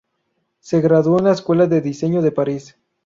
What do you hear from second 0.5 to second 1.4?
Se graduó en la